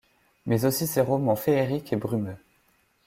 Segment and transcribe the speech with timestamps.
[0.47, 2.35] Mais aussi ses romans féériques et brumeux.